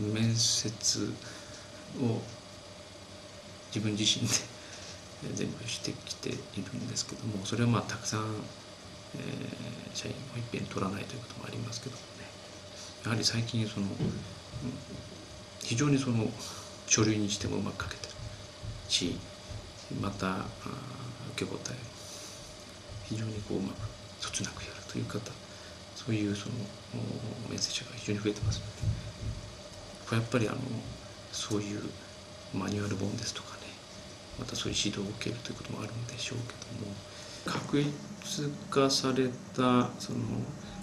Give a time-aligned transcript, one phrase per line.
[0.00, 1.12] 面接
[2.00, 2.20] を
[3.74, 4.26] 自分自身
[5.28, 8.20] で全部してきているんですけどもそれはまあたくさん、
[9.16, 12.22] えー、社員をいっぺん取らないということもありますけどもね。
[13.04, 13.86] やはり最近その
[15.60, 16.26] 非常にその
[16.86, 18.12] 書類にしてもうまく書けてる
[18.88, 19.16] し
[20.00, 20.46] また
[21.34, 21.76] 受け答え
[23.04, 23.76] 非常にこううまく
[24.20, 25.18] そつなくやるという方
[25.96, 26.54] そういうその
[27.48, 29.02] 面接者が非常に増えてますので
[30.16, 30.58] やっぱりあの
[31.32, 31.80] そういう
[32.54, 33.62] マニュアル本ですとかね
[34.38, 36.94] またそういう指導を受けるということもあるんでしょうけども
[37.44, 37.90] 確一
[38.70, 40.18] 化されたその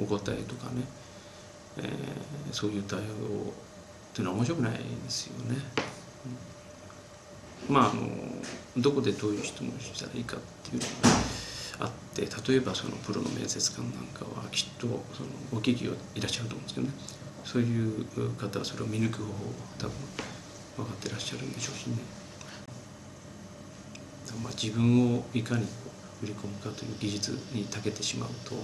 [0.00, 0.82] お答えとかね、
[1.78, 3.04] えー、そういう対応っ
[4.12, 5.56] ていうのは面白くないですよね。
[7.68, 8.08] まああの
[8.78, 10.88] どこでどういう質問したらいいかっていうの
[11.80, 15.00] があって例えばそのプロの面接官なんかはきっとその
[15.52, 16.92] ご企業いらっしゃると思うんですけどね
[17.44, 18.04] そういう
[18.36, 19.32] 方はそれを見抜く方法
[19.78, 19.96] 多分
[20.76, 21.96] 分かってらっしゃるんでしょうしね。
[24.42, 25.66] まあ、自分をいかに
[26.22, 28.54] 売り込むかという技術に長けてしまうと、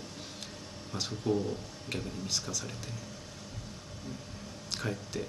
[0.92, 1.56] まあ、そこを
[1.90, 2.92] 逆に見透かされてね
[4.78, 5.26] かえって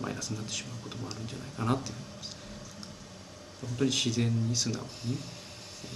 [0.00, 2.36] マイナスになってしまうこともあるんじゃないかなっていうふうに思います。
[3.62, 5.16] 本当に自然に素直に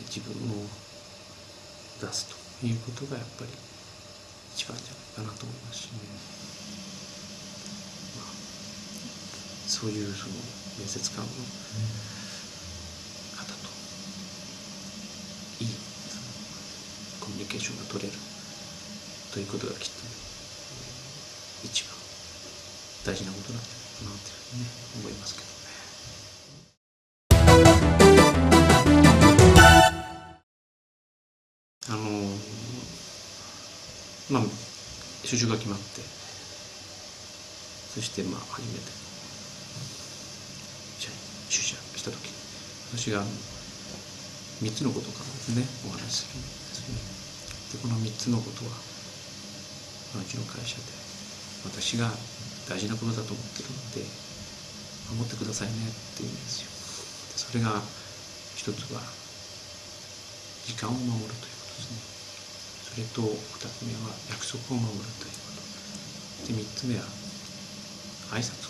[0.08, 0.66] 自分を
[2.00, 2.26] 出す
[2.60, 3.50] ということがやっぱり
[4.54, 5.98] 一番じゃないかなと思いますしね、
[8.16, 8.26] まあ、
[9.80, 10.34] そういうその
[10.76, 11.32] 面接官の方
[13.48, 13.72] と
[15.64, 15.68] いい
[17.18, 18.14] コミュニケーションが取れる
[19.32, 20.10] ということがきっと、ね、
[21.64, 21.96] 一番
[23.06, 24.68] 大事なことなんじゃないかなというふうにね
[25.00, 25.50] 思いますけど。
[34.30, 34.42] まあ
[35.24, 36.02] 就職が決まって。
[37.94, 39.09] そしてまあ初めて
[41.50, 42.30] 出社した時
[42.94, 43.22] 私が
[44.62, 47.00] 3つのことからですねお話しするんですね。
[47.74, 50.82] でこの3つのことは、うちの会社で
[51.62, 52.10] 私が
[52.68, 54.02] 大事なことだと思ってるので
[55.14, 56.70] 守ってくださいねって言うんですよ。
[57.50, 57.82] それが
[58.54, 59.02] 一つは
[60.66, 61.98] 時間を守るということですね。
[62.90, 65.58] それと2つ目は約束を守るというこ
[66.46, 66.54] と。
[66.54, 67.02] で3つ目は
[68.34, 68.69] 挨拶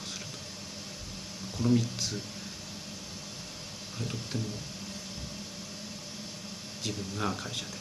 [1.61, 4.49] この3つこれとっても
[6.81, 7.77] 自分が会社で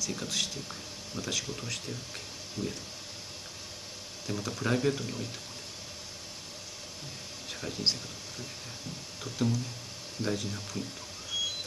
[0.00, 0.72] 生活していく
[1.12, 2.00] また仕事をしていく
[2.64, 2.76] 上で。
[4.32, 5.60] でまたプライベートにおいてもね
[7.52, 8.56] 社会人生活の上で
[9.20, 9.60] とってもね
[10.24, 11.04] 大事なポイント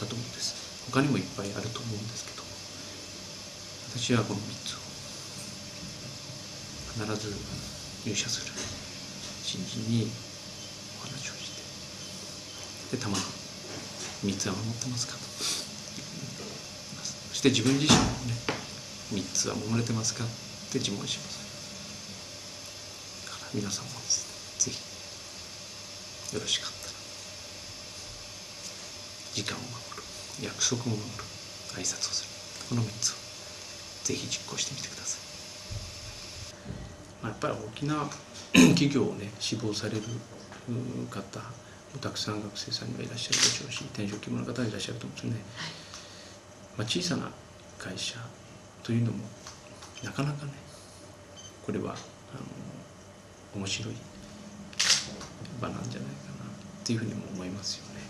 [0.02, 0.90] だと思うんです。
[0.90, 2.42] 他にもいっぱいあると思うんですけど
[4.02, 4.82] 私はこの3つを
[7.06, 7.38] 必ず
[8.02, 8.52] 入社する。
[9.46, 10.10] 新人に
[11.12, 12.96] 話をして。
[12.96, 13.24] でたまに。
[14.22, 15.18] 3つは守ってますかと。
[17.28, 18.38] そして自分自身もね
[19.18, 20.28] 3つは守れてますかっ
[20.70, 21.42] て自問します
[23.26, 24.78] だから皆さんもぜひ
[26.34, 26.92] よろしかったら。
[29.34, 30.02] 時間を守る
[30.46, 31.02] 約束を守る
[31.74, 32.30] 挨拶をする。
[32.68, 33.16] この3つを
[34.04, 35.20] ぜひ実行してみてください。
[37.22, 38.08] まあ、やっぱり大きな
[38.52, 40.02] 企業をね志望される
[41.10, 45.40] 方もたくさん学生さんにはいらっしゃるでしょうし転職希望の方がいらっしゃると思うんですよね。
[46.78, 47.30] まあ、小さな
[47.78, 48.18] 会社
[48.82, 49.18] というのも
[50.02, 50.52] なかなかね
[51.66, 51.94] これはあ
[53.54, 53.94] の面白い
[55.60, 58.00] 場なんじゃないかなっていうふうにも思いますよね。
[58.00, 58.06] や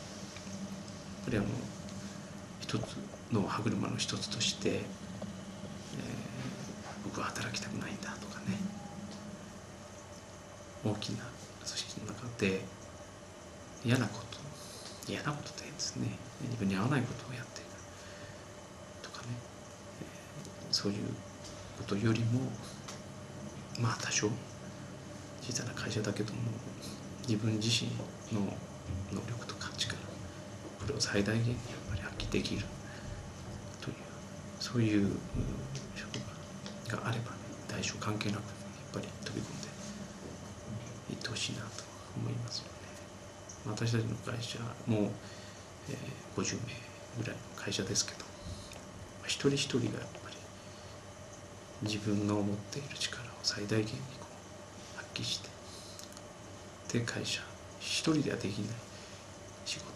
[1.22, 1.46] っぱりあの
[2.60, 2.96] 一つ
[3.32, 4.82] の歯車の一つとして
[7.04, 8.56] 僕は働きたくないんだとかね
[10.84, 11.24] 大きな
[12.42, 12.60] 組織の中で
[13.84, 14.32] 嫌なこと
[15.08, 16.08] 嫌なことってですね。
[16.42, 17.70] 自分に合わないことをやっている。
[19.02, 19.28] とかね、
[20.70, 20.98] そういう
[21.78, 22.40] ことよりも
[23.80, 24.28] まあ多少
[25.40, 26.40] 小さな会社だけども
[27.26, 27.90] 自分自身
[28.32, 28.46] の
[29.12, 29.96] 能力とか力
[30.80, 31.56] これを最大限にやっ
[31.90, 32.62] ぱり発揮できる。
[33.80, 33.96] という
[34.60, 35.10] そういう
[35.96, 36.14] 職
[36.88, 38.44] 場があれば、ね、大小関係なくやっ
[38.92, 39.68] ぱり飛び込んで
[41.10, 41.91] いってほしいなと。
[42.16, 42.82] 思いますよね。
[43.66, 45.12] 私たちの会社も、
[45.88, 46.74] えー、50名
[47.18, 48.24] ぐらいの会社ですけど
[49.24, 49.90] 一人一人がやっ
[50.22, 50.36] ぱり
[51.82, 54.26] 自分の持っている力を最大限にこ
[54.94, 55.48] う発揮して
[56.98, 57.40] で会社
[57.80, 58.76] 一人ではできない
[59.64, 59.92] 仕事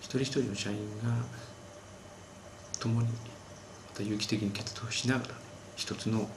[0.00, 1.10] 一人一人の社員が
[2.78, 3.14] 共にま
[3.94, 5.34] た有機的に決闘しながら、ね、
[5.74, 6.28] 一つの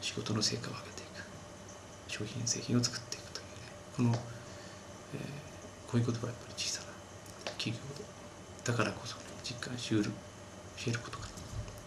[0.00, 1.01] 仕事の成果を上げて
[2.12, 3.48] 商品製品を作っていくというね。
[3.96, 4.20] この、えー、
[5.90, 6.92] こういうことはやっぱり小さな
[7.56, 7.78] 企業
[8.64, 10.10] だからこそ、ね、実感しうる
[10.76, 11.32] 教えることかな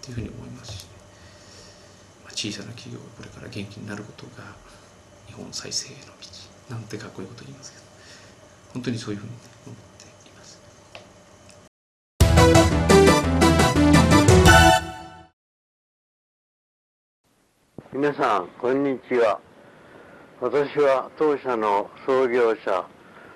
[0.01, 0.89] というふうに思いますし、ね、
[2.25, 4.57] まあ、小さな企業がこれから元気になることが
[5.27, 7.86] 日本再生への道なんてかっこいいこと言いますけど。
[8.74, 9.38] 本当にそういうふうに、ね、
[9.68, 10.60] 思っています。
[17.94, 19.44] 皆さんこんにちは。
[20.41, 22.85] 私は当社の創業者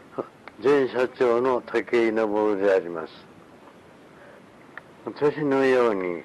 [0.62, 3.14] 前社長の武井昇であります。
[5.06, 6.24] 私のように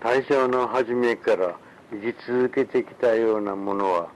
[0.00, 1.56] 大正の初めから
[1.90, 4.08] 生き続けてきたようなものは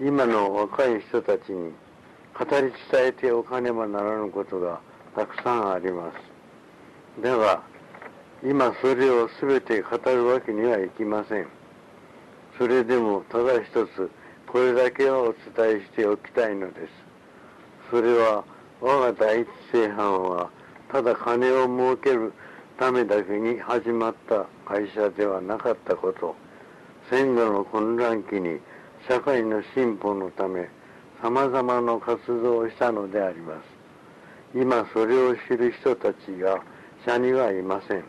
[0.00, 1.72] 今の若い人たちに
[2.36, 4.80] 語り伝えておかねばならぬことが
[5.14, 7.22] たくさんあります。
[7.22, 7.62] だが
[8.42, 11.46] 今それを全て語るわけにはいきません。
[12.58, 14.10] それでもただ一つ
[14.46, 16.88] これだけはお伝えしておきたいのです。
[17.90, 18.44] それは
[18.80, 20.50] 我が第一製版は
[20.90, 22.32] ただ金を儲ける
[22.78, 26.34] ためだけに始まった会社ではなかったこと。
[27.10, 28.60] 戦後の混乱期に
[29.08, 30.68] 社会の進歩のため
[31.22, 33.64] 様々な活動をしたのであります。
[34.54, 36.62] 今それを知る人たちが
[37.04, 38.04] 社にはいません。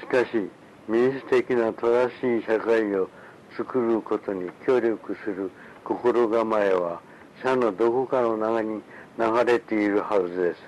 [0.00, 0.50] しかし
[0.88, 3.08] 民主的な正しい社会を
[3.56, 5.50] 作ることに協力する
[5.84, 7.00] 心構えは
[7.42, 8.82] 社のどこかの中に
[9.18, 10.60] 流れているはずです。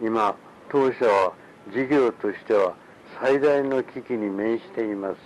[0.00, 0.34] 今
[0.70, 1.32] 当社は
[1.72, 2.74] 事業としては
[3.20, 5.16] 最大の危機に面しています。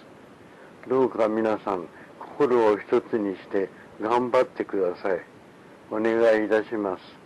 [0.89, 1.87] どうか皆さん
[2.19, 3.69] 心を一つにして
[4.01, 5.21] 頑張ってください。
[5.91, 7.22] お願いいたします。